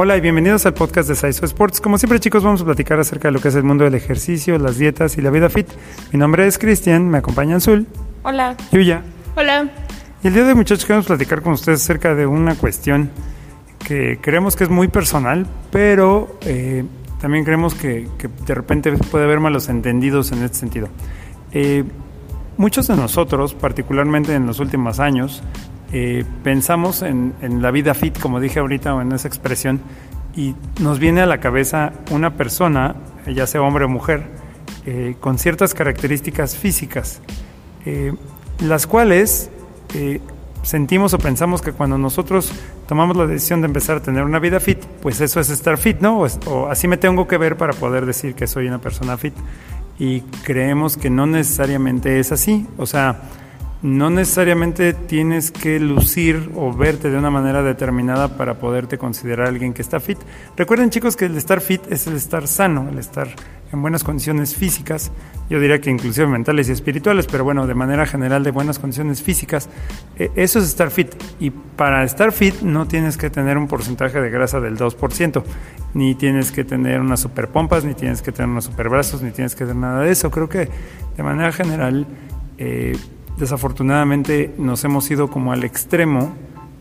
Hola 0.00 0.16
y 0.16 0.20
bienvenidos 0.20 0.64
al 0.64 0.74
podcast 0.74 1.08
de 1.08 1.16
Saizo 1.16 1.44
Sports. 1.44 1.80
Como 1.80 1.98
siempre 1.98 2.20
chicos 2.20 2.44
vamos 2.44 2.62
a 2.62 2.64
platicar 2.64 3.00
acerca 3.00 3.26
de 3.26 3.32
lo 3.32 3.40
que 3.40 3.48
es 3.48 3.56
el 3.56 3.64
mundo 3.64 3.82
del 3.82 3.96
ejercicio, 3.96 4.56
las 4.56 4.78
dietas 4.78 5.18
y 5.18 5.22
la 5.22 5.30
vida 5.30 5.50
fit. 5.50 5.66
Mi 6.12 6.20
nombre 6.20 6.46
es 6.46 6.56
Cristian, 6.56 7.08
me 7.08 7.18
acompaña 7.18 7.56
Azul. 7.56 7.84
Hola. 8.22 8.54
Yuya. 8.70 9.02
Hola. 9.34 9.68
Y 10.22 10.28
el 10.28 10.34
día 10.34 10.44
de 10.44 10.50
hoy 10.50 10.54
muchachos 10.54 10.84
queremos 10.84 11.06
platicar 11.06 11.42
con 11.42 11.54
ustedes 11.54 11.82
acerca 11.82 12.14
de 12.14 12.26
una 12.26 12.54
cuestión 12.54 13.10
que 13.84 14.20
creemos 14.22 14.54
que 14.54 14.62
es 14.62 14.70
muy 14.70 14.86
personal, 14.86 15.48
pero 15.72 16.38
eh, 16.42 16.84
también 17.20 17.44
creemos 17.44 17.74
que, 17.74 18.06
que, 18.18 18.28
de 18.28 18.54
repente 18.54 18.92
puede 18.92 19.24
haber 19.24 19.40
malos 19.40 19.68
entendidos 19.68 20.30
en 20.30 20.44
este 20.44 20.58
sentido. 20.58 20.88
Eh, 21.50 21.82
muchos 22.56 22.86
de 22.86 22.94
nosotros, 22.94 23.52
particularmente 23.54 24.32
en 24.32 24.46
los 24.46 24.60
últimos 24.60 25.00
años, 25.00 25.42
eh, 25.92 26.24
pensamos 26.44 27.02
en, 27.02 27.34
en, 27.40 27.62
la 27.62 27.70
vida 27.70 27.94
fit, 27.94 28.18
como 28.18 28.40
dije 28.40 28.60
ahorita, 28.60 28.94
o 28.94 29.00
en 29.00 29.12
esa 29.12 29.28
expresión, 29.28 29.80
y 30.36 30.54
nos 30.80 30.98
viene 30.98 31.20
a 31.20 31.26
la 31.26 31.38
cabeza 31.38 31.92
una 32.10 32.34
persona, 32.34 32.94
ya 33.26 33.46
sea 33.46 33.62
hombre 33.62 33.84
o 33.84 33.88
mujer, 33.88 34.24
eh, 34.86 35.16
con 35.20 35.36
ciertas 35.36 35.74
características 35.74 36.56
físicas, 36.56 37.20
eh, 37.84 38.14
las 38.60 38.86
cuales 38.86 39.50
eh, 39.94 40.20
sentimos 40.62 41.12
o 41.12 41.18
pensamos 41.18 41.60
que 41.60 41.72
cuando 41.72 41.98
nosotros 41.98 42.52
tomamos 42.86 43.16
la 43.16 43.26
decisión 43.26 43.60
de 43.60 43.66
empezar 43.66 43.98
a 43.98 44.02
tener 44.02 44.22
una 44.22 44.38
vida 44.38 44.60
fit, 44.60 44.78
pues 45.02 45.20
eso 45.20 45.40
es 45.40 45.50
estar 45.50 45.76
fit, 45.76 46.00
¿no? 46.00 46.20
O, 46.20 46.26
o 46.46 46.68
así 46.68 46.88
me 46.88 46.96
tengo 46.96 47.28
que 47.28 47.36
ver 47.36 47.56
para 47.56 47.72
poder 47.72 48.06
decir 48.06 48.34
que 48.34 48.46
soy 48.46 48.66
una 48.66 48.78
persona 48.78 49.18
fit. 49.18 49.34
Y 49.98 50.20
creemos 50.44 50.96
que 50.96 51.10
no 51.10 51.26
necesariamente 51.26 52.20
es 52.20 52.32
así. 52.32 52.66
O 52.78 52.86
sea, 52.86 53.22
no 53.82 54.10
necesariamente 54.10 54.92
tienes 54.92 55.50
que 55.50 55.78
lucir 55.78 56.50
o 56.56 56.72
verte 56.72 57.10
de 57.10 57.18
una 57.18 57.30
manera 57.30 57.62
determinada 57.62 58.36
para 58.36 58.58
poderte 58.58 58.98
considerar 58.98 59.48
alguien 59.48 59.72
que 59.72 59.82
está 59.82 60.00
fit. 60.00 60.18
Recuerden 60.56 60.90
chicos 60.90 61.16
que 61.16 61.26
el 61.26 61.36
estar 61.36 61.60
fit 61.60 61.82
es 61.90 62.06
el 62.06 62.16
estar 62.16 62.48
sano, 62.48 62.88
el 62.90 62.98
estar 62.98 63.28
en 63.72 63.82
buenas 63.82 64.02
condiciones 64.02 64.54
físicas, 64.54 65.12
yo 65.50 65.60
diría 65.60 65.80
que 65.80 65.90
inclusive 65.90 66.26
mentales 66.26 66.68
y 66.68 66.72
espirituales, 66.72 67.26
pero 67.26 67.44
bueno, 67.44 67.66
de 67.66 67.74
manera 67.74 68.06
general 68.06 68.42
de 68.42 68.50
buenas 68.50 68.78
condiciones 68.78 69.22
físicas, 69.22 69.68
eh, 70.18 70.30
eso 70.36 70.58
es 70.58 70.66
estar 70.66 70.90
fit. 70.90 71.14
Y 71.38 71.50
para 71.50 72.02
estar 72.04 72.32
fit 72.32 72.62
no 72.62 72.88
tienes 72.88 73.16
que 73.16 73.30
tener 73.30 73.58
un 73.58 73.68
porcentaje 73.68 74.20
de 74.20 74.30
grasa 74.30 74.60
del 74.60 74.76
2%, 74.76 75.42
ni 75.94 76.14
tienes 76.14 76.50
que 76.50 76.64
tener 76.64 77.00
unas 77.00 77.20
super 77.20 77.48
pompas, 77.48 77.84
ni 77.84 77.94
tienes 77.94 78.22
que 78.22 78.32
tener 78.32 78.50
unos 78.50 78.64
super 78.64 78.88
brazos, 78.88 79.22
ni 79.22 79.30
tienes 79.30 79.54
que 79.54 79.64
tener 79.64 79.76
nada 79.76 80.00
de 80.00 80.10
eso. 80.10 80.30
Creo 80.30 80.48
que 80.48 80.68
de 81.16 81.22
manera 81.22 81.52
general... 81.52 82.06
Eh, 82.56 82.96
desafortunadamente 83.38 84.52
nos 84.58 84.84
hemos 84.84 85.10
ido 85.10 85.30
como 85.30 85.52
al 85.52 85.64
extremo 85.64 86.34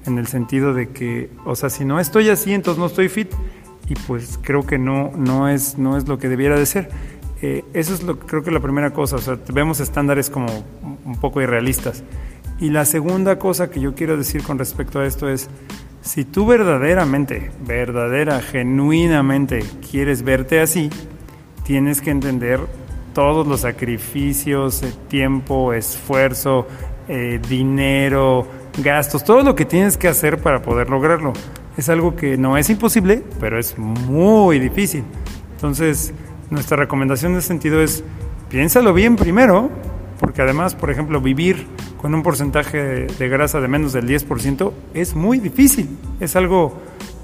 en 0.06 0.18
el 0.18 0.28
sentido 0.28 0.74
de 0.74 0.90
que, 0.90 1.30
o 1.46 1.56
sea, 1.56 1.70
si 1.70 1.86
no 1.86 2.00
estoy 2.00 2.30
así, 2.30 2.54
entonces 2.54 2.80
no 2.80 2.88
estoy 2.88 3.10
fit 3.10 3.30
y 3.88 3.96
pues 3.96 4.40
creo 4.42 4.66
que 4.66 4.78
no, 4.78 5.12
no, 5.16 5.48
es, 5.48 5.78
no 5.78 5.98
es 5.98 6.08
lo 6.08 6.18
que 6.18 6.30
debiera 6.30 6.58
de 6.58 6.66
ser. 6.66 6.90
Eh, 7.42 7.64
eso 7.74 7.94
es 7.94 8.04
lo 8.04 8.18
creo 8.18 8.44
que 8.44 8.52
la 8.52 8.60
primera 8.60 8.92
cosa, 8.92 9.18
o 9.18 9.20
sea, 9.20 9.38
vemos 9.54 9.80
estándares 9.80 10.30
como 10.30 10.48
un 11.06 11.18
poco 11.20 11.42
irrealistas. 11.42 12.04
Y 12.60 12.70
la 12.72 12.86
segunda 12.86 13.38
cosa 13.38 13.70
que 13.70 13.80
yo 13.80 13.94
quiero 13.94 14.18
decir 14.18 14.42
con 14.42 14.58
respecto 14.58 15.00
a 15.00 15.06
esto 15.06 15.30
es, 15.30 15.50
si 16.02 16.26
tú 16.26 16.46
verdaderamente, 16.46 17.52
verdadera, 17.66 18.42
genuinamente 18.42 19.64
quieres 19.92 20.24
verte 20.24 20.60
así, 20.60 20.90
tienes 21.64 22.02
que 22.02 22.10
entender 22.10 22.62
todos 23.18 23.48
los 23.48 23.62
sacrificios, 23.62 24.84
eh, 24.84 24.94
tiempo, 25.08 25.73
esfuerzo, 25.73 26.68
eh, 27.08 27.42
dinero, 27.50 28.46
gastos, 28.78 29.23
todo 29.23 29.42
lo 29.42 29.56
que 29.56 29.66
tienes 29.66 29.98
que 29.98 30.08
hacer 30.08 30.38
para 30.38 30.62
poder 30.62 30.92
lograrlo. 30.92 31.34
Es 31.78 31.90
algo 31.90 32.16
que 32.16 32.38
no 32.38 32.60
es 32.60 32.70
imposible, 32.70 33.23
pero 33.39 33.58
es 33.58 33.76
muy 33.80 34.60
difícil. 34.60 35.04
Entonces, 35.54 36.14
nuestra 36.52 36.78
recomendación 36.78 37.32
en 37.32 37.39
ese 37.39 37.48
sentido 37.48 37.82
es, 37.82 38.04
piénsalo 38.50 38.94
bien 38.94 39.16
primero, 39.16 39.72
porque 40.20 40.44
además, 40.44 40.76
por 40.76 40.92
ejemplo, 40.92 41.20
vivir 41.20 41.66
con 41.99 42.14
un 42.14 42.22
porcentaje 42.22 43.08
de 43.08 43.30
grasa 43.30 43.60
de 43.60 43.67
menos 43.67 43.94
del 43.94 44.08
10% 44.08 44.73
es 44.94 45.16
muy 45.16 45.39
difícil, 45.39 45.89
es 46.20 46.36
algo 46.36 46.80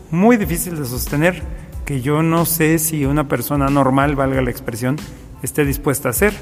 muy 0.10 0.38
difícil 0.38 0.76
de 0.76 0.86
sostener, 0.86 1.44
que 1.86 2.02
yo 2.02 2.24
no 2.24 2.46
sé 2.46 2.80
si 2.80 3.06
una 3.06 3.28
persona 3.28 3.68
normal, 3.68 4.16
valga 4.16 4.42
la 4.42 4.50
expresión, 4.50 4.96
esté 5.44 5.66
dispuesta 5.66 6.10
a 6.10 6.12
hacer. 6.12 6.34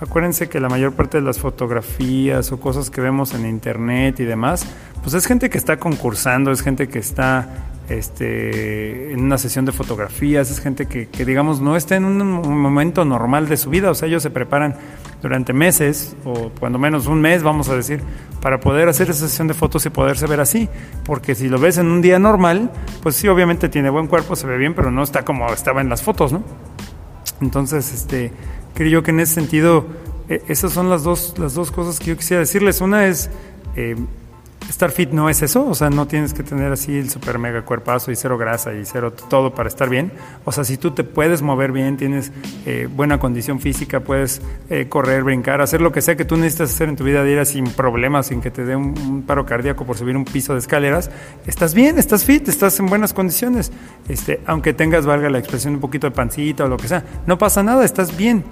Acuérdense 0.00 0.48
que 0.48 0.60
la 0.60 0.68
mayor 0.68 0.94
parte 0.94 1.18
de 1.18 1.24
las 1.24 1.38
fotografías 1.38 2.50
o 2.52 2.58
cosas 2.58 2.90
que 2.90 3.00
vemos 3.00 3.34
en 3.34 3.46
internet 3.46 4.18
y 4.20 4.24
demás, 4.24 4.66
pues 5.02 5.14
es 5.14 5.26
gente 5.26 5.50
que 5.50 5.58
está 5.58 5.78
concursando, 5.78 6.50
es 6.50 6.62
gente 6.62 6.88
que 6.88 6.98
está 6.98 7.68
este, 7.88 9.12
en 9.12 9.20
una 9.20 9.38
sesión 9.38 9.64
de 9.64 9.72
fotografías, 9.72 10.50
es 10.50 10.58
gente 10.58 10.86
que, 10.86 11.08
que, 11.08 11.24
digamos 11.24 11.60
no 11.60 11.76
está 11.76 11.96
en 11.96 12.04
un 12.04 12.58
momento 12.58 13.04
normal 13.04 13.48
de 13.48 13.56
su 13.56 13.70
vida, 13.70 13.90
o 13.90 13.94
sea, 13.94 14.08
ellos 14.08 14.22
se 14.22 14.30
preparan 14.30 14.76
durante 15.22 15.52
meses 15.52 16.16
o 16.24 16.50
cuando 16.58 16.78
menos 16.78 17.06
un 17.06 17.20
mes, 17.20 17.42
vamos 17.42 17.68
a 17.68 17.76
decir, 17.76 18.00
para 18.40 18.60
poder 18.60 18.88
hacer 18.88 19.10
esa 19.10 19.28
sesión 19.28 19.48
de 19.48 19.54
fotos 19.54 19.86
y 19.86 19.90
poderse 19.90 20.26
ver 20.26 20.40
así, 20.40 20.68
porque 21.04 21.34
si 21.34 21.48
lo 21.48 21.58
ves 21.58 21.78
en 21.78 21.86
un 21.86 22.02
día 22.02 22.18
normal, 22.18 22.70
pues 23.02 23.14
sí, 23.16 23.28
obviamente 23.28 23.68
tiene 23.68 23.90
buen 23.90 24.06
cuerpo, 24.06 24.34
se 24.34 24.46
ve 24.46 24.58
bien, 24.58 24.74
pero 24.74 24.90
no 24.90 25.02
está 25.02 25.24
como 25.24 25.46
estaba 25.52 25.80
en 25.80 25.88
las 25.88 26.02
fotos, 26.02 26.32
¿no? 26.32 26.42
Entonces, 27.40 27.92
este, 27.92 28.32
creo 28.74 28.88
yo 28.88 29.02
que 29.02 29.10
en 29.10 29.20
ese 29.20 29.34
sentido, 29.34 29.86
eh, 30.28 30.42
esas 30.48 30.72
son 30.72 30.90
las 30.90 31.02
dos, 31.02 31.34
las 31.38 31.54
dos 31.54 31.70
cosas 31.70 31.98
que 31.98 32.06
yo 32.06 32.16
quisiera 32.16 32.40
decirles. 32.40 32.80
Una 32.80 33.06
es, 33.06 33.30
eh, 33.76 33.96
estar 34.68 34.90
fit 34.90 35.10
no 35.10 35.28
es 35.28 35.42
eso, 35.42 35.66
o 35.66 35.74
sea, 35.74 35.90
no 35.90 36.06
tienes 36.06 36.34
que 36.34 36.42
tener 36.42 36.72
así 36.72 36.96
el 36.96 37.10
super 37.10 37.38
mega 37.38 37.62
cuerpazo 37.62 38.10
y 38.10 38.16
cero 38.16 38.38
grasa 38.38 38.74
y 38.74 38.84
cero 38.84 39.12
todo 39.12 39.54
para 39.54 39.68
estar 39.68 39.88
bien. 39.88 40.12
O 40.44 40.52
sea, 40.52 40.64
si 40.64 40.76
tú 40.76 40.92
te 40.92 41.04
puedes 41.04 41.42
mover 41.42 41.72
bien, 41.72 41.96
tienes 41.96 42.32
eh, 42.66 42.88
buena 42.90 43.18
condición 43.18 43.60
física, 43.60 44.00
puedes 44.00 44.42
eh, 44.70 44.86
correr, 44.88 45.24
brincar, 45.24 45.60
hacer 45.60 45.80
lo 45.80 45.92
que 45.92 46.00
sea 46.00 46.16
que 46.16 46.24
tú 46.24 46.36
necesitas 46.36 46.74
hacer 46.74 46.88
en 46.88 46.96
tu 46.96 47.04
vida 47.04 47.24
diaria 47.24 47.44
sin 47.44 47.64
problemas, 47.64 48.26
sin 48.26 48.40
que 48.40 48.50
te 48.50 48.64
dé 48.64 48.76
un, 48.76 48.98
un, 48.98 49.22
paro 49.22 49.46
cardíaco 49.46 49.84
por 49.84 49.96
subir 49.96 50.16
un 50.16 50.24
piso 50.24 50.52
de 50.52 50.58
escaleras, 50.58 51.10
estás 51.46 51.74
bien, 51.74 51.98
estás 51.98 52.24
fit, 52.24 52.48
estás 52.48 52.78
en 52.78 52.86
buenas 52.86 53.12
condiciones. 53.12 53.72
Este, 54.08 54.40
aunque 54.46 54.72
tengas, 54.72 55.06
valga 55.06 55.30
la 55.30 55.38
expresión, 55.38 55.74
un 55.74 55.80
poquito 55.80 56.06
de 56.06 56.10
pancita 56.10 56.64
o 56.64 56.68
lo 56.68 56.76
que 56.76 56.88
sea, 56.88 57.04
no 57.26 57.38
pasa 57.38 57.62
nada, 57.62 57.84
estás 57.84 58.16
bien. 58.16 58.44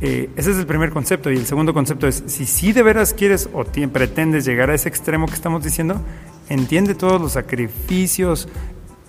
Eh, 0.00 0.30
ese 0.36 0.52
es 0.52 0.58
el 0.58 0.66
primer 0.66 0.90
concepto. 0.90 1.30
Y 1.30 1.36
el 1.36 1.46
segundo 1.46 1.74
concepto 1.74 2.06
es, 2.06 2.22
si 2.26 2.72
de 2.72 2.82
veras 2.82 3.14
quieres 3.14 3.48
o 3.52 3.64
pretendes 3.64 4.44
llegar 4.44 4.70
a 4.70 4.74
ese 4.74 4.88
extremo 4.88 5.26
que 5.26 5.34
estamos 5.34 5.62
diciendo, 5.62 6.00
entiende 6.48 6.94
todos 6.94 7.20
los 7.20 7.32
sacrificios, 7.32 8.48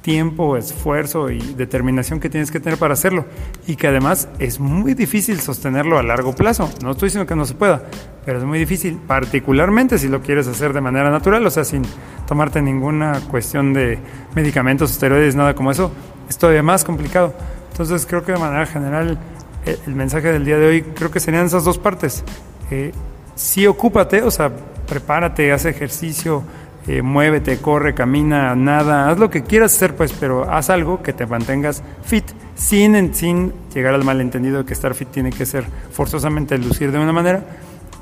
tiempo, 0.02 0.57
esfuerzo 0.57 1.29
y 1.29 1.40
determinación 1.40 2.19
que 2.19 2.29
tienes 2.29 2.52
que 2.52 2.59
tener 2.59 2.78
para 2.78 2.94
hacerlo. 2.94 3.25
Y 3.68 3.75
que 3.75 3.88
además 3.88 4.28
es 4.40 4.59
muy 4.59 4.94
difícil 4.94 5.40
sostenerlo 5.40 5.97
a 5.97 6.03
largo 6.03 6.35
plazo. 6.35 6.69
No 6.84 6.91
estoy 6.91 7.08
diciendo 7.08 7.28
que 7.28 7.35
no 7.35 7.46
se 7.46 7.53
pueda, 7.53 7.84
pero 8.25 8.40
es 8.40 8.44
muy 8.44 8.59
difícil, 8.59 9.00
particularmente 9.08 9.97
si 9.97 10.08
lo 10.08 10.22
quieres 10.22 10.47
hacer 10.47 10.73
de 10.73 10.81
manera 10.81 11.09
natural, 11.09 11.46
o 11.46 11.52
sea, 11.52 11.63
sin 11.63 11.84
tomarte 12.28 12.62
ninguna 12.62 13.22
cuestión 13.29 13.73
de 13.73 14.00
medicamentos, 14.35 14.91
esteroides, 14.91 15.35
nada 15.35 15.56
como 15.56 15.72
eso. 15.72 15.91
Es 16.28 16.38
todavía 16.38 16.63
más 16.63 16.84
complicado. 16.84 17.34
Entonces 17.72 18.06
creo 18.06 18.23
que 18.23 18.34
de 18.34 18.40
manera 18.40 18.66
general 18.66 19.18
el 19.66 19.95
mensaje 19.95 20.31
del 20.31 20.45
día 20.45 20.57
de 20.57 20.67
hoy 20.67 20.81
creo 20.81 21.11
que 21.11 21.19
serían 21.19 21.45
esas 21.45 21.63
dos 21.63 21.77
partes. 21.77 22.23
Eh, 22.69 22.91
sí, 23.35 23.67
ocúpate, 23.67 24.22
o 24.23 24.31
sea, 24.31 24.51
prepárate, 24.88 25.51
haz 25.51 25.66
ejercicio, 25.66 26.44
eh, 26.88 27.01
muévete, 27.01 27.57
corre, 27.59 27.94
camina, 27.94 28.55
nada, 28.55 29.09
haz 29.09 29.19
lo 29.19 29.29
que 29.29 29.44
quieras 29.44 29.75
hacer, 29.75 29.95
pues, 29.95 30.13
pero 30.13 30.49
haz 30.51 30.69
algo 30.69 31.03
que 31.03 31.13
te 31.13 31.25
mantengas 31.25 31.83
fit, 32.03 32.25
sin, 32.55 33.13
sin 33.13 33.53
llegar 33.73 33.94
al 33.94 34.03
malentendido 34.03 34.59
de 34.59 34.66
que 34.66 34.73
estar 34.73 34.95
fit 34.95 35.09
tiene 35.09 35.29
que 35.31 35.45
ser 35.45 35.63
forzosamente 35.91 36.57
lucir 36.57 36.91
de 36.91 36.99
una 36.99 37.13
manera. 37.13 37.43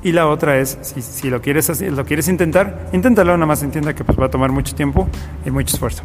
Y 0.02 0.12
la 0.12 0.28
otra 0.28 0.58
es, 0.58 0.78
si, 0.80 1.02
si 1.02 1.28
lo, 1.28 1.42
quieres 1.42 1.80
lo 1.82 2.06
quieres 2.06 2.28
intentar, 2.28 2.88
inténtalo, 2.94 3.36
nada 3.36 3.46
más 3.46 3.62
entienda 3.62 3.94
que 3.94 4.02
pues, 4.02 4.18
va 4.18 4.26
a 4.26 4.30
tomar 4.30 4.50
mucho 4.50 4.74
tiempo 4.74 5.06
y 5.44 5.50
mucho 5.50 5.74
esfuerzo. 5.74 6.04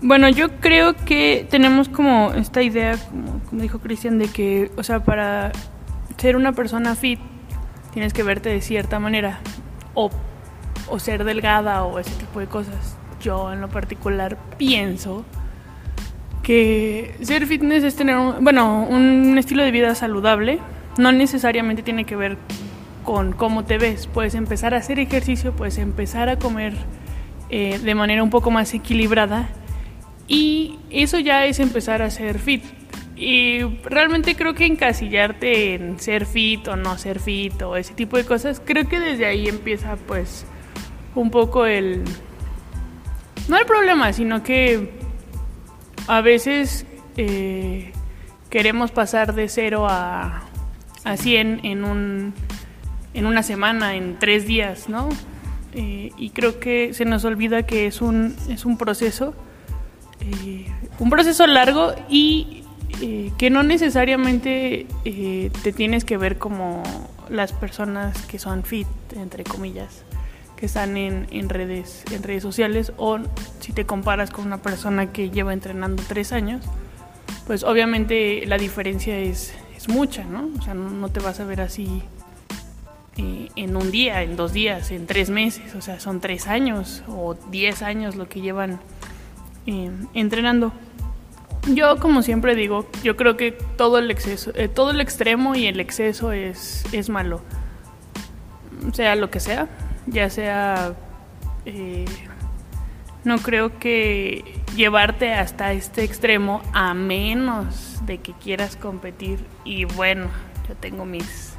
Bueno, 0.00 0.28
yo 0.28 0.60
creo 0.60 0.94
que 0.94 1.44
tenemos 1.50 1.88
como 1.88 2.32
esta 2.32 2.62
idea, 2.62 2.96
como, 3.50 3.62
dijo 3.62 3.80
Cristian, 3.80 4.18
de 4.18 4.28
que, 4.28 4.70
o 4.76 4.84
sea, 4.84 5.00
para 5.00 5.50
ser 6.16 6.36
una 6.36 6.52
persona 6.52 6.94
fit 6.94 7.18
tienes 7.92 8.12
que 8.12 8.22
verte 8.22 8.48
de 8.48 8.60
cierta 8.60 9.00
manera 9.00 9.40
o, 9.94 10.10
o 10.88 10.98
ser 11.00 11.24
delgada 11.24 11.82
o 11.82 11.98
ese 11.98 12.14
tipo 12.14 12.38
de 12.38 12.46
cosas. 12.46 12.96
Yo 13.20 13.52
en 13.52 13.60
lo 13.60 13.68
particular 13.68 14.38
pienso 14.56 15.24
que 16.44 17.16
ser 17.20 17.46
fitness 17.46 17.82
es 17.82 17.96
tener, 17.96 18.16
un, 18.16 18.44
bueno, 18.44 18.86
un 18.88 19.36
estilo 19.36 19.64
de 19.64 19.72
vida 19.72 19.96
saludable. 19.96 20.60
No 20.96 21.10
necesariamente 21.10 21.82
tiene 21.82 22.04
que 22.04 22.14
ver 22.14 22.38
con 23.02 23.32
cómo 23.32 23.64
te 23.64 23.78
ves. 23.78 24.06
Puedes 24.06 24.36
empezar 24.36 24.74
a 24.74 24.76
hacer 24.76 25.00
ejercicio, 25.00 25.52
puedes 25.52 25.78
empezar 25.78 26.28
a 26.28 26.38
comer 26.38 26.74
eh, 27.50 27.80
de 27.80 27.94
manera 27.96 28.22
un 28.22 28.30
poco 28.30 28.52
más 28.52 28.72
equilibrada 28.74 29.48
y 30.28 30.78
eso 30.90 31.18
ya 31.18 31.46
es 31.46 31.58
empezar 31.58 32.02
a 32.02 32.10
ser 32.10 32.38
fit. 32.38 32.62
Y 33.16 33.62
realmente 33.82 34.36
creo 34.36 34.54
que 34.54 34.66
encasillarte 34.66 35.74
en 35.74 35.98
ser 35.98 36.24
fit 36.24 36.68
o 36.68 36.76
no 36.76 36.96
ser 36.98 37.18
fit 37.18 37.60
o 37.62 37.76
ese 37.76 37.94
tipo 37.94 38.16
de 38.16 38.24
cosas, 38.24 38.62
creo 38.64 38.88
que 38.88 39.00
desde 39.00 39.26
ahí 39.26 39.48
empieza 39.48 39.96
pues 39.96 40.46
un 41.16 41.30
poco 41.30 41.66
el... 41.66 42.04
No 43.48 43.58
el 43.58 43.64
problema, 43.64 44.12
sino 44.12 44.42
que 44.42 44.92
a 46.06 46.20
veces 46.20 46.86
eh, 47.16 47.92
queremos 48.50 48.90
pasar 48.92 49.34
de 49.34 49.48
cero 49.48 49.86
a, 49.88 50.42
a 51.04 51.16
100 51.16 51.60
en, 51.64 51.84
un, 51.84 52.34
en 53.14 53.26
una 53.26 53.42
semana, 53.42 53.96
en 53.96 54.18
tres 54.18 54.46
días, 54.46 54.88
¿no? 54.88 55.08
Eh, 55.72 56.12
y 56.16 56.30
creo 56.30 56.60
que 56.60 56.94
se 56.94 57.04
nos 57.04 57.24
olvida 57.24 57.64
que 57.64 57.86
es 57.86 58.00
un, 58.00 58.36
es 58.48 58.64
un 58.64 58.78
proceso, 58.78 59.34
eh, 60.44 60.66
un 60.98 61.10
proceso 61.10 61.46
largo 61.46 61.94
y 62.08 62.64
eh, 63.00 63.32
que 63.38 63.50
no 63.50 63.62
necesariamente 63.62 64.86
te 65.04 65.72
tienes 65.72 66.04
que 66.04 66.16
ver 66.16 66.38
como 66.38 66.82
las 67.28 67.52
personas 67.52 68.26
que 68.26 68.38
son 68.38 68.64
fit, 68.64 68.86
entre 69.16 69.44
comillas, 69.44 70.04
que 70.56 70.66
están 70.66 70.96
en, 70.96 71.26
en, 71.30 71.48
redes, 71.48 72.02
en 72.10 72.22
redes 72.22 72.42
sociales, 72.42 72.92
o 72.96 73.18
si 73.60 73.72
te 73.72 73.86
comparas 73.86 74.30
con 74.30 74.46
una 74.46 74.58
persona 74.58 75.12
que 75.12 75.30
lleva 75.30 75.52
entrenando 75.52 76.02
tres 76.08 76.32
años, 76.32 76.64
pues 77.46 77.64
obviamente 77.64 78.44
la 78.46 78.58
diferencia 78.58 79.18
es, 79.18 79.54
es 79.76 79.88
mucha, 79.88 80.24
¿no? 80.24 80.50
O 80.58 80.62
sea, 80.62 80.74
no, 80.74 81.08
te 81.08 81.20
vas 81.20 81.40
a 81.40 81.44
ver 81.44 81.60
así 81.60 82.02
eh, 83.16 83.48
en 83.56 83.76
un 83.76 83.90
día, 83.90 84.22
en 84.22 84.36
dos 84.36 84.52
días, 84.52 84.90
en 84.90 85.06
tres 85.06 85.30
meses, 85.30 85.74
o 85.74 85.80
sea, 85.80 85.98
son 86.00 86.20
tres 86.20 86.46
años 86.46 87.02
o 87.08 87.36
diez 87.50 87.82
años 87.82 88.16
lo 88.16 88.28
que 88.28 88.40
llevan 88.40 88.80
eh, 89.68 89.90
entrenando. 90.14 90.72
Yo, 91.66 91.98
como 91.98 92.22
siempre 92.22 92.54
digo, 92.54 92.88
yo 93.02 93.16
creo 93.16 93.36
que 93.36 93.52
todo 93.52 93.98
el 93.98 94.10
exceso, 94.10 94.52
eh, 94.54 94.68
todo 94.68 94.90
el 94.90 95.00
extremo 95.00 95.54
y 95.54 95.66
el 95.66 95.80
exceso 95.80 96.32
es, 96.32 96.84
es 96.92 97.08
malo. 97.10 97.42
Sea 98.92 99.16
lo 99.16 99.30
que 99.30 99.40
sea, 99.40 99.68
ya 100.06 100.30
sea 100.30 100.94
no 103.24 103.36
creo 103.38 103.78
que 103.78 104.62
llevarte 104.74 105.34
hasta 105.34 105.72
este 105.72 106.02
extremo 106.02 106.62
a 106.72 106.94
menos 106.94 108.00
de 108.06 108.18
que 108.18 108.32
quieras 108.32 108.76
competir 108.76 109.38
y 109.64 109.84
bueno, 109.84 110.28
yo 110.66 110.74
tengo 110.76 111.04
mis 111.04 111.58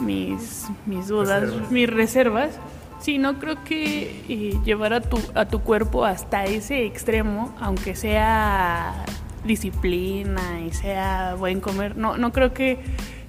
mis, 0.00 0.68
mis 0.86 1.08
dudas, 1.08 1.70
mis 1.70 1.88
reservas. 1.88 2.58
Sí, 3.02 3.18
no 3.18 3.40
creo 3.40 3.64
que 3.64 4.24
eh, 4.28 4.58
llevar 4.64 4.92
a 4.92 5.00
tu, 5.00 5.18
a 5.34 5.46
tu 5.46 5.60
cuerpo 5.60 6.04
hasta 6.04 6.44
ese 6.44 6.86
extremo, 6.86 7.52
aunque 7.60 7.96
sea 7.96 9.04
disciplina 9.44 10.60
y 10.60 10.70
sea 10.70 11.34
buen 11.36 11.60
comer, 11.60 11.96
no, 11.96 12.16
no 12.16 12.32
creo 12.32 12.54
que 12.54 12.78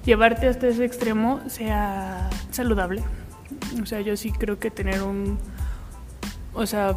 llevarte 0.04 0.46
hasta 0.46 0.68
ese 0.68 0.84
extremo 0.84 1.40
sea 1.48 2.30
saludable. 2.52 3.02
O 3.82 3.86
sea, 3.86 4.00
yo 4.00 4.16
sí 4.16 4.30
creo 4.30 4.60
que 4.60 4.70
tener 4.70 5.02
un, 5.02 5.38
o 6.52 6.66
sea, 6.66 6.94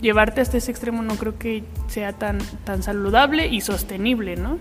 llevarte 0.00 0.40
hasta 0.40 0.56
ese 0.56 0.70
extremo 0.70 1.02
no 1.02 1.16
creo 1.16 1.38
que 1.38 1.64
sea 1.88 2.14
tan, 2.14 2.38
tan 2.64 2.82
saludable 2.82 3.48
y 3.48 3.60
sostenible, 3.60 4.36
¿no? 4.36 4.56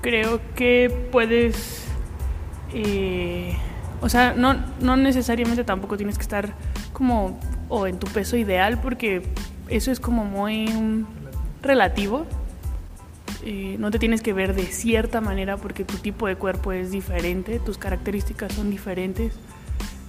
Creo 0.00 0.40
que 0.54 0.90
puedes, 1.12 1.84
eh, 2.72 3.56
o 4.02 4.08
sea, 4.08 4.34
no, 4.36 4.56
no 4.80 4.96
necesariamente 4.96 5.62
tampoco 5.62 5.96
tienes 5.96 6.16
que 6.16 6.22
estar 6.22 6.52
como 6.92 7.38
o 7.68 7.86
en 7.86 7.98
tu 7.98 8.08
peso 8.08 8.36
ideal 8.36 8.80
porque 8.80 9.22
eso 9.68 9.92
es 9.92 10.00
como 10.00 10.24
muy 10.24 10.68
relativo. 11.62 12.26
Eh, 13.44 13.76
no 13.78 13.90
te 13.92 13.98
tienes 14.00 14.20
que 14.20 14.32
ver 14.32 14.54
de 14.54 14.64
cierta 14.66 15.20
manera 15.20 15.56
porque 15.56 15.84
tu 15.84 15.96
tipo 15.98 16.26
de 16.26 16.34
cuerpo 16.34 16.72
es 16.72 16.90
diferente, 16.90 17.60
tus 17.60 17.78
características 17.78 18.52
son 18.52 18.70
diferentes. 18.70 19.34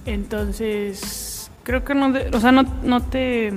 Entonces, 0.06 1.50
creo 1.62 1.84
que 1.84 1.94
no, 1.94 2.12
o 2.32 2.40
sea, 2.40 2.50
no, 2.50 2.64
no 2.82 3.00
te, 3.00 3.52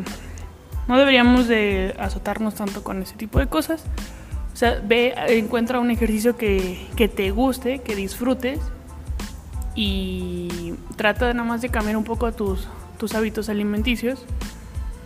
no 0.88 0.98
deberíamos 0.98 1.48
de 1.48 1.96
azotarnos 2.00 2.54
tanto 2.54 2.84
con 2.84 3.02
ese 3.02 3.16
tipo 3.16 3.40
de 3.40 3.48
cosas. 3.48 3.84
O 4.54 4.56
sea, 4.56 4.82
ve, 4.84 5.16
encuentra 5.30 5.80
un 5.80 5.90
ejercicio 5.90 6.38
que, 6.38 6.88
que 6.96 7.08
te 7.08 7.32
guste, 7.32 7.80
que 7.80 7.96
disfrutes 7.96 8.60
y 9.78 10.74
trata 10.96 11.32
nada 11.34 11.48
más 11.48 11.62
de 11.62 11.70
cambiar 11.70 11.98
un 11.98 12.04
poco 12.04 12.32
tus, 12.32 12.68
tus 12.98 13.14
hábitos 13.14 13.48
alimenticios 13.48 14.26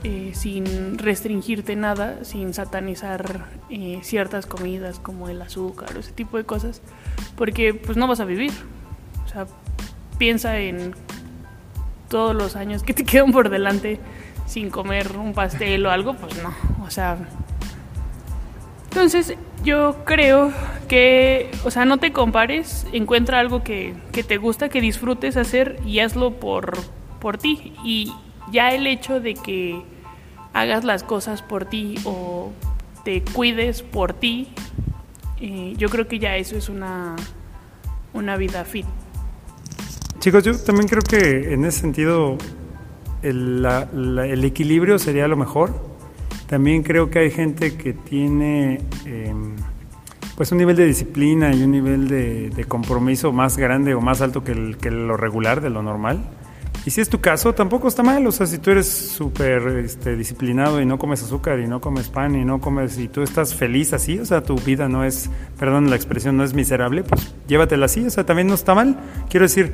eh, 0.04 0.32
sin 0.34 0.98
restringirte 0.98 1.76
nada, 1.76 2.24
sin 2.24 2.54
satanizar 2.56 3.50
eh, 3.70 4.00
ciertas 4.02 4.48
comidas 4.48 4.98
como 4.98 5.30
el 5.30 5.40
azúcar 5.42 5.90
o 5.96 6.00
ese 6.00 6.14
tipo 6.14 6.38
de 6.38 6.46
cosas, 6.46 6.82
porque 7.36 7.74
pues 7.74 7.98
no 7.98 8.08
vas 8.08 8.22
a 8.22 8.26
vivir. 8.26 8.52
O 9.26 9.28
sea, 9.30 9.46
piensa 10.18 10.58
en 10.58 10.96
todos 12.08 12.34
los 12.34 12.56
años 12.56 12.82
que 12.82 12.94
te 12.94 13.04
quedan 13.06 13.32
por 13.34 13.50
delante 13.50 14.00
sin 14.48 14.70
comer 14.70 15.18
un 15.18 15.34
pastel 15.34 15.86
o 15.86 15.92
algo, 15.92 16.16
pues 16.16 16.42
no, 16.42 16.54
o 16.84 16.90
sea... 16.90 17.18
Entonces 18.86 19.36
yo 19.64 20.04
creo 20.06 20.52
que, 20.88 21.50
o 21.64 21.72
sea, 21.72 21.86
no 21.86 21.98
te 21.98 22.12
compares, 22.12 22.88
encuentra 22.92 23.40
algo 23.40 23.64
que, 23.64 23.94
que 24.12 24.24
te 24.24 24.38
gusta, 24.38 24.70
que 24.70 24.82
disfrutes 24.82 25.38
hacer 25.38 25.80
y 25.86 26.00
hazlo 26.00 26.40
por, 26.40 26.78
por 27.20 27.38
ti. 27.38 27.74
Y 27.84 28.14
ya 28.52 28.74
el 28.74 28.88
hecho 28.88 29.20
de 29.20 29.36
que 29.36 29.82
hagas 30.54 30.84
las 30.84 31.04
cosas 31.04 31.42
por 31.42 31.66
ti 31.66 31.96
o 32.06 32.52
te 33.04 33.24
cuides 33.24 33.82
por 33.82 34.14
ti, 34.14 34.50
eh, 35.40 35.74
yo 35.78 35.90
creo 35.90 36.08
que 36.08 36.20
ya 36.20 36.38
eso 36.38 36.56
es 36.56 36.70
una, 36.70 37.16
una 38.14 38.38
vida 38.38 38.64
fit. 38.66 38.86
Chicos, 40.20 40.44
yo 40.44 40.58
también 40.60 40.88
creo 40.88 41.02
que 41.02 41.54
en 41.54 41.66
ese 41.66 41.80
sentido 41.80 42.38
el, 43.24 44.44
equilibrio 44.44 45.00
sería 45.00 45.28
lo 45.28 45.36
mejor. 45.36 45.91
También 46.52 46.84
creo 46.84 47.10
que 47.10 47.20
hay 47.20 47.32
gente 47.32 47.78
que 47.78 47.94
tiene 47.94 48.82
em, 49.06 49.56
pues 50.36 50.52
un 50.52 50.58
nivel 50.58 50.76
de 50.76 50.86
disciplina 50.86 51.56
y 51.56 51.64
un 51.64 51.72
nivel 51.72 52.10
de, 52.10 52.66
compromiso 52.68 53.32
más 53.32 53.56
grande 53.56 53.96
o 53.96 54.02
más 54.02 54.20
alto 54.20 54.44
que, 54.44 54.76
que 54.82 54.92
lo 54.92 55.16
regular, 55.16 55.62
de 55.62 55.70
lo 55.70 55.82
normal. 55.82 56.20
Y 56.86 56.90
si 56.90 57.00
es 57.00 57.08
tu 57.08 57.22
caso, 57.22 57.54
tampoco 57.54 57.88
está 57.88 58.04
mal. 58.04 58.28
O 58.28 58.34
sea, 58.34 58.48
si 58.48 58.58
tú 58.58 58.72
eres 58.72 58.90
súper 58.90 59.66
este, 59.86 60.18
disciplinado 60.18 60.82
y 60.82 60.86
no 60.86 60.98
comes 61.00 61.24
azúcar 61.24 61.60
y 61.60 61.68
no 61.68 61.80
comes 61.80 62.10
pan 62.10 62.36
y 62.36 62.44
no 62.44 62.60
comes 62.60 62.98
y 62.98 63.08
tú 63.08 63.22
estás 63.22 63.56
feliz 63.56 63.94
así, 63.94 64.20
o 64.20 64.26
sea, 64.26 64.42
tu 64.44 64.56
vida 64.56 64.90
no 64.90 65.06
es, 65.06 65.30
perdón 65.58 65.90
la 65.90 65.96
expresión, 65.96 66.36
no 66.36 66.44
es 66.44 66.54
miserable, 66.54 67.04
pues 67.04 67.34
llévatela 67.48 67.86
así. 67.86 68.06
O 68.06 68.10
sea, 68.10 68.26
también 68.26 68.48
no 68.48 68.56
está 68.56 68.76
mal. 68.76 69.00
Quiero 69.30 69.46
decir, 69.46 69.74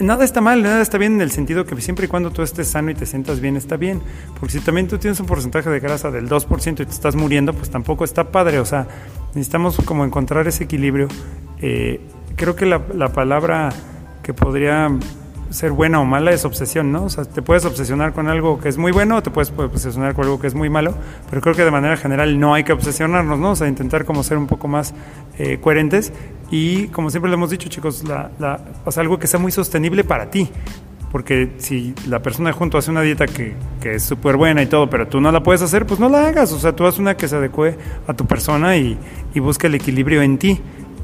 nada 0.00 0.24
está 0.24 0.40
mal, 0.40 0.62
nada 0.62 0.80
está 0.80 0.98
bien 0.98 1.14
en 1.14 1.20
el 1.20 1.30
sentido 1.30 1.64
que 1.64 1.80
siempre 1.80 2.06
y 2.06 2.08
cuando 2.08 2.30
tú 2.30 2.42
estés 2.42 2.68
sano 2.68 2.90
y 2.90 2.94
te 2.94 3.06
sientas 3.06 3.40
bien, 3.40 3.56
está 3.56 3.76
bien. 3.76 4.02
Porque 4.38 4.58
si 4.58 4.60
también 4.60 4.88
tú 4.88 4.98
tienes 4.98 5.20
un 5.20 5.26
porcentaje 5.26 5.70
de 5.70 5.80
grasa 5.80 6.10
del 6.10 6.28
2% 6.28 6.72
y 6.72 6.74
te 6.74 6.82
estás 6.82 7.16
muriendo, 7.16 7.52
pues 7.52 7.70
tampoco 7.70 8.04
está 8.04 8.30
padre. 8.30 8.58
O 8.58 8.64
sea, 8.64 8.86
necesitamos 9.34 9.76
como 9.84 10.04
encontrar 10.04 10.46
ese 10.48 10.64
equilibrio. 10.64 11.08
Eh, 11.60 12.00
creo 12.36 12.56
que 12.56 12.66
la, 12.66 12.82
la 12.94 13.12
palabra 13.12 13.70
que 14.22 14.34
podría 14.34 14.90
ser 15.50 15.72
buena 15.72 16.00
o 16.00 16.04
mala 16.04 16.32
es 16.32 16.44
obsesión, 16.44 16.92
¿no? 16.92 17.04
O 17.04 17.08
sea, 17.08 17.24
te 17.24 17.42
puedes 17.42 17.64
obsesionar 17.64 18.12
con 18.12 18.28
algo 18.28 18.60
que 18.60 18.68
es 18.68 18.76
muy 18.76 18.92
bueno 18.92 19.16
o 19.16 19.22
te 19.22 19.30
puedes 19.30 19.50
obsesionar 19.56 20.14
con 20.14 20.24
algo 20.24 20.38
que 20.38 20.46
es 20.46 20.54
muy 20.54 20.68
malo, 20.68 20.94
pero 21.30 21.40
creo 21.40 21.54
que 21.54 21.64
de 21.64 21.70
manera 21.70 21.96
general 21.96 22.38
no 22.38 22.54
hay 22.54 22.64
que 22.64 22.72
obsesionarnos, 22.72 23.38
¿no? 23.38 23.52
O 23.52 23.56
sea, 23.56 23.68
intentar 23.68 24.04
como 24.04 24.22
ser 24.22 24.36
un 24.36 24.46
poco 24.46 24.68
más 24.68 24.94
eh, 25.38 25.58
coherentes 25.60 26.12
y 26.50 26.88
como 26.88 27.10
siempre 27.10 27.30
le 27.30 27.34
hemos 27.34 27.50
dicho, 27.50 27.68
chicos, 27.68 28.04
la, 28.04 28.30
la, 28.38 28.60
o 28.84 28.90
sea, 28.90 29.02
algo 29.02 29.18
que 29.18 29.26
sea 29.26 29.38
muy 29.38 29.52
sostenible 29.52 30.04
para 30.04 30.30
ti. 30.30 30.48
Porque 31.10 31.52
si 31.56 31.94
la 32.06 32.20
persona 32.20 32.52
junto 32.52 32.76
hace 32.76 32.90
una 32.90 33.00
dieta 33.00 33.26
que, 33.26 33.54
que 33.80 33.94
es 33.94 34.02
súper 34.02 34.36
buena 34.36 34.62
y 34.62 34.66
todo, 34.66 34.90
pero 34.90 35.08
tú 35.08 35.22
no 35.22 35.32
la 35.32 35.42
puedes 35.42 35.62
hacer, 35.62 35.86
pues 35.86 35.98
no 35.98 36.10
la 36.10 36.28
hagas. 36.28 36.52
O 36.52 36.58
sea, 36.58 36.76
tú 36.76 36.86
haz 36.86 36.98
una 36.98 37.16
que 37.16 37.28
se 37.28 37.36
adecue 37.36 37.78
a 38.06 38.12
tu 38.12 38.26
persona 38.26 38.76
y, 38.76 38.98
y 39.34 39.40
busca 39.40 39.68
el 39.68 39.74
equilibrio 39.74 40.20
en 40.20 40.36
ti. 40.36 40.60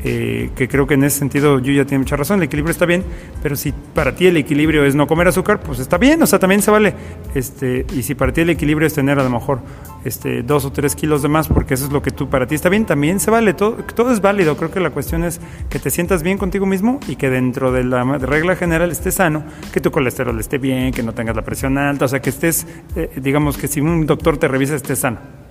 Eh, 0.06 0.50
que 0.54 0.68
creo 0.68 0.86
que 0.86 0.94
en 0.94 1.04
ese 1.04 1.18
sentido 1.18 1.58
Yuya 1.58 1.86
tiene 1.86 2.00
mucha 2.00 2.14
razón, 2.16 2.38
el 2.38 2.44
equilibrio 2.44 2.70
está 2.70 2.84
bien, 2.84 3.02
pero 3.42 3.56
si 3.56 3.72
para 3.72 4.14
ti 4.14 4.26
el 4.26 4.36
equilibrio 4.36 4.84
es 4.84 4.94
no 4.94 5.06
comer 5.06 5.28
azúcar, 5.28 5.60
pues 5.60 5.78
está 5.78 5.96
bien, 5.96 6.22
o 6.22 6.26
sea, 6.26 6.38
también 6.38 6.60
se 6.60 6.70
vale. 6.70 6.94
Este, 7.34 7.86
y 7.94 8.02
si 8.02 8.14
para 8.14 8.30
ti 8.30 8.42
el 8.42 8.50
equilibrio 8.50 8.86
es 8.86 8.92
tener 8.92 9.18
a 9.18 9.24
lo 9.24 9.30
mejor 9.30 9.60
este, 10.04 10.42
dos 10.42 10.66
o 10.66 10.72
tres 10.72 10.94
kilos 10.94 11.22
de 11.22 11.28
más, 11.28 11.48
porque 11.48 11.72
eso 11.72 11.86
es 11.86 11.92
lo 11.92 12.02
que 12.02 12.10
tú 12.10 12.28
para 12.28 12.46
ti 12.46 12.54
está 12.54 12.68
bien, 12.68 12.84
también 12.84 13.18
se 13.18 13.30
vale, 13.30 13.54
todo, 13.54 13.76
todo 13.94 14.12
es 14.12 14.20
válido. 14.20 14.58
Creo 14.58 14.70
que 14.70 14.80
la 14.80 14.90
cuestión 14.90 15.24
es 15.24 15.40
que 15.70 15.78
te 15.78 15.88
sientas 15.88 16.22
bien 16.22 16.36
contigo 16.36 16.66
mismo 16.66 17.00
y 17.08 17.16
que 17.16 17.30
dentro 17.30 17.72
de 17.72 17.84
la 17.84 18.04
regla 18.18 18.56
general 18.56 18.90
estés 18.90 19.14
sano, 19.14 19.42
que 19.72 19.80
tu 19.80 19.90
colesterol 19.90 20.38
esté 20.38 20.58
bien, 20.58 20.92
que 20.92 21.02
no 21.02 21.14
tengas 21.14 21.34
la 21.34 21.42
presión 21.42 21.78
alta, 21.78 22.04
o 22.04 22.08
sea, 22.08 22.20
que 22.20 22.28
estés, 22.28 22.66
eh, 22.94 23.10
digamos 23.16 23.56
que 23.56 23.68
si 23.68 23.80
un 23.80 24.04
doctor 24.04 24.36
te 24.36 24.48
revisa, 24.48 24.74
estés 24.74 24.98
sano. 24.98 25.43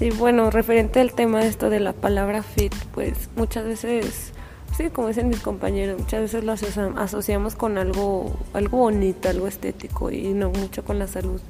Sí, 0.00 0.08
bueno, 0.08 0.50
referente 0.50 0.98
al 0.98 1.12
tema 1.12 1.40
de 1.40 1.48
esto 1.48 1.68
de 1.68 1.78
la 1.78 1.92
palabra 1.92 2.42
fit, 2.42 2.74
pues 2.94 3.28
muchas 3.36 3.66
veces, 3.66 4.32
sí, 4.74 4.88
como 4.88 5.08
dicen 5.08 5.28
mis 5.28 5.40
compañeros, 5.40 6.00
muchas 6.00 6.22
veces 6.22 6.42
lo 6.42 6.52
asociamos 6.52 7.54
con 7.54 7.76
algo, 7.76 8.34
algo 8.54 8.78
bonito, 8.78 9.28
algo 9.28 9.46
estético 9.46 10.10
y 10.10 10.32
no 10.32 10.48
mucho 10.48 10.86
con 10.86 10.98
la 10.98 11.06
salud. 11.06 11.42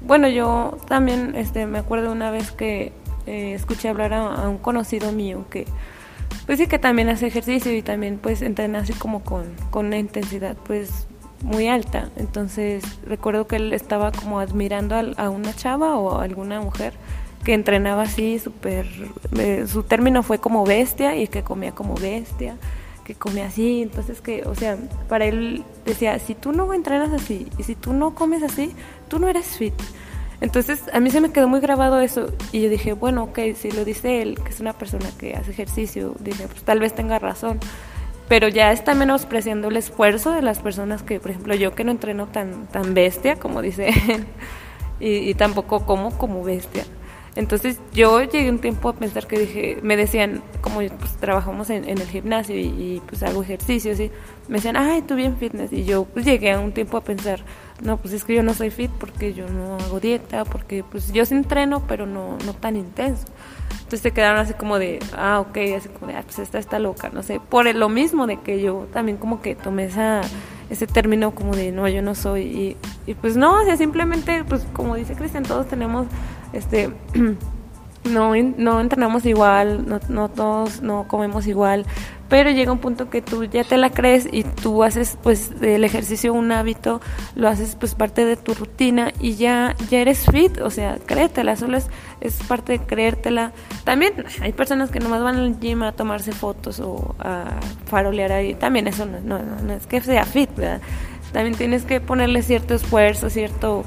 Bueno, 0.00 0.26
yo 0.26 0.76
también 0.88 1.36
este, 1.36 1.66
me 1.66 1.78
acuerdo 1.78 2.10
una 2.10 2.32
vez 2.32 2.50
que 2.50 2.92
eh, 3.26 3.54
escuché 3.54 3.90
hablar 3.90 4.12
a, 4.12 4.48
un 4.48 4.58
conocido 4.58 5.12
mío 5.12 5.44
que, 5.48 5.64
pues 6.46 6.58
sí, 6.58 6.66
que 6.66 6.80
también 6.80 7.08
hace 7.10 7.28
ejercicio 7.28 7.72
y 7.72 7.82
también 7.82 8.18
pues 8.18 8.42
entrena 8.42 8.80
así 8.80 8.92
como 8.92 9.22
con, 9.22 9.54
con 9.70 9.86
una 9.86 9.98
intensidad 9.98 10.56
pues 10.66 11.06
muy 11.44 11.68
alta. 11.68 12.10
Entonces 12.16 12.82
recuerdo 13.06 13.46
que 13.46 13.54
él 13.54 13.72
estaba 13.72 14.10
como 14.10 14.40
admirando 14.40 14.96
a, 14.96 15.04
a 15.16 15.30
una 15.30 15.54
chava 15.54 15.96
o 15.96 16.18
a 16.18 16.24
alguna 16.24 16.60
mujer 16.60 16.94
que 17.44 17.54
entrenaba 17.54 18.02
así, 18.02 18.38
súper, 18.38 18.86
eh, 19.38 19.66
su 19.68 19.82
término 19.82 20.22
fue 20.22 20.38
como 20.38 20.64
bestia 20.64 21.16
y 21.16 21.28
que 21.28 21.42
comía 21.42 21.72
como 21.72 21.94
bestia, 21.94 22.56
que 23.04 23.14
comía 23.14 23.46
así, 23.46 23.82
entonces 23.82 24.20
que, 24.20 24.42
o 24.44 24.54
sea, 24.54 24.78
para 25.08 25.26
él 25.26 25.62
decía, 25.84 26.18
si 26.18 26.34
tú 26.34 26.52
no 26.52 26.72
entrenas 26.72 27.12
así 27.12 27.48
y 27.58 27.62
si 27.62 27.74
tú 27.74 27.92
no 27.92 28.14
comes 28.14 28.42
así, 28.42 28.74
tú 29.08 29.18
no 29.18 29.28
eres 29.28 29.58
fit. 29.58 29.74
Entonces 30.40 30.82
a 30.92 31.00
mí 31.00 31.10
se 31.10 31.20
me 31.20 31.30
quedó 31.30 31.46
muy 31.46 31.60
grabado 31.60 32.00
eso 32.00 32.32
y 32.50 32.62
yo 32.62 32.70
dije, 32.70 32.94
bueno, 32.94 33.24
ok, 33.24 33.38
si 33.54 33.70
lo 33.70 33.84
dice 33.84 34.22
él, 34.22 34.40
que 34.42 34.50
es 34.50 34.60
una 34.60 34.72
persona 34.72 35.06
que 35.18 35.34
hace 35.34 35.50
ejercicio, 35.50 36.14
dije, 36.18 36.48
pues 36.48 36.62
tal 36.64 36.80
vez 36.80 36.94
tenga 36.94 37.18
razón, 37.18 37.60
pero 38.26 38.48
ya 38.48 38.72
está 38.72 38.94
menospreciando 38.94 39.68
el 39.68 39.76
esfuerzo 39.76 40.32
de 40.32 40.42
las 40.42 40.60
personas 40.60 41.02
que, 41.02 41.20
por 41.20 41.30
ejemplo, 41.30 41.54
yo 41.54 41.74
que 41.74 41.84
no 41.84 41.92
entreno 41.92 42.26
tan, 42.26 42.66
tan 42.68 42.94
bestia, 42.94 43.36
como 43.36 43.60
dice 43.60 43.88
él, 44.08 44.26
y, 44.98 45.30
y 45.30 45.34
tampoco 45.34 45.84
como 45.84 46.16
como 46.16 46.42
bestia. 46.42 46.84
Entonces 47.36 47.80
yo 47.92 48.22
llegué 48.22 48.48
un 48.48 48.60
tiempo 48.60 48.88
a 48.88 48.92
pensar 48.92 49.26
que 49.26 49.38
dije, 49.38 49.78
me 49.82 49.96
decían, 49.96 50.42
como 50.60 50.76
pues, 50.76 51.16
trabajamos 51.18 51.68
en, 51.70 51.88
el 51.88 52.06
gimnasio 52.06 52.56
y, 52.56 53.02
pues 53.08 53.22
hago 53.24 53.42
ejercicios, 53.42 53.98
y 53.98 54.12
me 54.46 54.56
decían, 54.56 54.76
ay, 54.76 55.02
tú 55.02 55.16
bien 55.16 55.36
fitness. 55.36 55.72
Y 55.72 55.84
yo 55.84 56.04
pues 56.04 56.24
llegué 56.24 56.52
a 56.52 56.60
un 56.60 56.72
tiempo 56.72 56.96
a 56.96 57.00
pensar, 57.02 57.40
no, 57.82 57.96
pues 57.96 58.14
es 58.14 58.24
que 58.24 58.34
yo 58.34 58.42
no 58.44 58.54
soy 58.54 58.70
fit 58.70 58.90
porque 58.90 59.34
yo 59.34 59.48
no 59.48 59.76
hago 59.78 59.98
dieta, 59.98 60.44
porque 60.44 60.84
pues 60.84 61.12
yo 61.12 61.24
sí 61.24 61.34
entreno, 61.34 61.82
pero 61.88 62.06
no, 62.06 62.38
no 62.46 62.54
tan 62.54 62.76
intenso. 62.76 63.24
Entonces 63.70 64.00
se 64.00 64.12
quedaron 64.12 64.38
así 64.38 64.54
como 64.54 64.78
de, 64.78 65.00
ah, 65.16 65.40
ok, 65.40 65.58
así 65.76 65.88
como 65.88 66.06
de, 66.06 66.16
ah, 66.16 66.22
pues 66.24 66.38
esta 66.38 66.58
está 66.58 66.78
loca, 66.78 67.10
no 67.12 67.22
sé, 67.22 67.40
por 67.40 67.72
lo 67.74 67.88
mismo 67.88 68.26
de 68.26 68.40
que 68.40 68.62
yo 68.62 68.86
también 68.92 69.18
como 69.18 69.42
que 69.42 69.54
tomé 69.54 69.84
esa, 69.84 70.22
ese 70.70 70.86
término 70.86 71.34
como 71.34 71.54
de, 71.54 71.70
no, 71.70 71.86
yo 71.88 72.00
no 72.00 72.14
soy, 72.14 72.42
y, 72.42 72.76
y 73.06 73.14
pues 73.14 73.36
no, 73.36 73.60
o 73.60 73.64
sea, 73.64 73.76
simplemente, 73.76 74.42
pues 74.44 74.66
como 74.72 74.94
dice 74.94 75.14
Cristian, 75.14 75.42
todos 75.42 75.68
tenemos 75.68 76.06
este 76.54 76.90
no, 78.04 78.34
no 78.34 78.80
entrenamos 78.80 79.24
igual, 79.26 79.88
no, 79.88 80.00
no 80.08 80.28
todos 80.28 80.82
no 80.82 81.08
comemos 81.08 81.46
igual, 81.46 81.86
pero 82.28 82.50
llega 82.50 82.72
un 82.72 82.78
punto 82.78 83.10
que 83.10 83.22
tú 83.22 83.44
ya 83.44 83.64
te 83.64 83.76
la 83.76 83.90
crees 83.90 84.28
y 84.30 84.44
tú 84.44 84.82
haces 84.82 85.18
pues 85.22 85.60
del 85.60 85.84
ejercicio 85.84 86.34
un 86.34 86.52
hábito, 86.52 87.00
lo 87.34 87.48
haces 87.48 87.76
pues 87.76 87.94
parte 87.94 88.24
de 88.24 88.36
tu 88.36 88.54
rutina 88.54 89.12
y 89.20 89.36
ya, 89.36 89.74
ya 89.90 90.00
eres 90.00 90.26
fit, 90.30 90.60
o 90.60 90.70
sea, 90.70 90.98
créetela, 91.06 91.56
solo 91.56 91.76
es, 91.76 91.88
es 92.20 92.34
parte 92.42 92.72
de 92.72 92.78
creértela. 92.80 93.52
También 93.84 94.24
hay 94.40 94.52
personas 94.52 94.90
que 94.90 95.00
nomás 95.00 95.22
van 95.22 95.36
al 95.36 95.60
gym 95.60 95.82
a 95.82 95.92
tomarse 95.92 96.32
fotos 96.32 96.80
o 96.80 97.14
a 97.18 97.60
farolear 97.86 98.32
ahí, 98.32 98.54
también 98.54 98.86
eso 98.86 99.06
no, 99.06 99.20
no, 99.20 99.38
no 99.38 99.72
es 99.72 99.86
que 99.86 100.00
sea 100.00 100.24
fit. 100.24 100.50
También 101.32 101.56
tienes 101.56 101.84
que 101.84 102.00
ponerle 102.00 102.42
cierto 102.42 102.74
esfuerzo, 102.74 103.28
cierto 103.28 103.84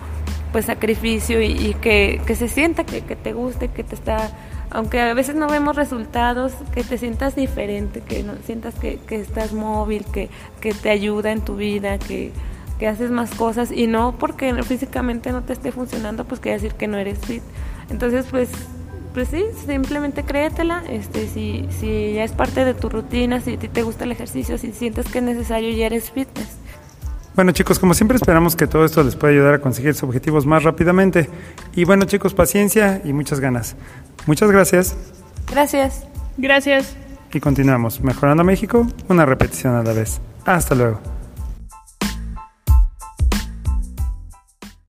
pues 0.51 0.66
sacrificio 0.66 1.42
y, 1.42 1.75
que, 1.82 2.22
se 2.36 2.48
sienta 2.48 2.86
que, 2.86 3.01
te 3.01 3.34
guste, 3.34 3.70
que 3.70 3.84
te 3.84 3.96
está, 3.96 4.32
aunque 4.70 5.00
a 5.00 5.13
veces 5.13 5.36
no 5.36 5.48
vemos 5.48 5.75
resultados, 5.75 6.54
que 6.74 6.84
te 6.84 6.98
sientas 6.98 7.36
diferente, 7.36 8.01
que 8.01 8.24
no 8.24 8.34
sientas 8.46 8.75
que, 8.75 9.00
estás 9.10 9.54
móvil, 9.54 10.06
que, 10.06 10.30
que 10.62 10.74
te 10.74 10.89
ayuda 10.89 11.32
en 11.32 11.42
tu 11.42 11.56
vida, 11.56 11.98
que, 11.98 12.32
que 12.80 12.88
haces 12.88 13.12
más 13.12 13.34
cosas 13.36 13.72
y 13.72 13.88
no 13.88 14.16
porque 14.18 14.54
físicamente 14.63 15.32
no 15.32 15.44
te 15.44 15.54
esté 15.54 15.72
funcionando, 15.72 16.25
pues 16.25 16.39
quiere 16.39 16.58
decir 16.60 16.74
que 16.74 16.88
no 16.88 16.98
eres 16.98 17.20
fit. 17.20 17.44
Entonces, 17.89 18.25
pues 18.30 18.50
pues 19.18 19.30
sí, 19.30 19.44
simplemente 19.66 20.22
créetela, 20.22 20.84
este, 20.88 21.27
si, 21.27 21.66
si 21.80 22.13
ya 22.13 22.24
es 22.24 22.34
parte 22.34 22.66
de 22.66 22.75
tu 22.75 22.88
rutina, 22.88 23.42
si 23.42 23.56
a 23.56 23.58
ti 23.58 23.68
te 23.68 23.82
gusta 23.82 24.04
el 24.04 24.12
ejercicio, 24.12 24.60
si 24.60 24.72
sientes 24.74 25.08
que 25.08 25.18
es 25.18 25.24
necesario, 25.24 25.72
ya 25.72 25.88
eres 25.88 26.12
fitness. 26.12 26.56
Bueno 27.38 27.51
chicos, 27.51 27.77
como 27.77 27.94
siempre 27.94 28.17
esperamos 28.17 28.56
que 28.56 28.65
todo 28.65 28.84
esto 28.84 29.03
les 29.03 29.15
pueda 29.15 29.32
ayudar 29.32 29.53
a 29.53 29.62
conseguir 29.62 29.94
sus 29.94 30.03
objetivos 30.10 30.48
más 30.48 30.63
rápidamente. 30.63 31.29
Y 31.75 31.86
bueno 31.86 32.06
chicos, 32.06 32.34
paciencia 32.34 33.00
y 33.06 33.13
muchas 33.13 33.39
ganas. 33.39 33.75
Muchas 34.25 34.50
gracias. 34.50 34.98
Gracias. 35.51 36.08
Gracias. 36.38 36.96
Y 37.32 37.39
continuamos, 37.39 38.01
mejorando 38.01 38.44
México, 38.44 38.88
una 39.08 39.27
repetición 39.27 39.75
a 39.75 39.84
la 39.84 39.94
vez. 39.94 40.20
Hasta 40.46 40.74
luego. 40.74 41.16